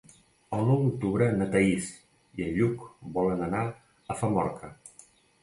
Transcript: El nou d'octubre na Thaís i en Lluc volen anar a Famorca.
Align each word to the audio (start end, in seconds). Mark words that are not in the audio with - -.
El 0.55 0.61
nou 0.69 0.79
d'octubre 0.85 1.27
na 1.41 1.47
Thaís 1.55 1.89
i 2.41 2.47
en 2.47 2.57
Lluc 2.57 2.87
volen 3.19 3.45
anar 3.51 3.63
a 3.69 4.19
Famorca. 4.25 4.73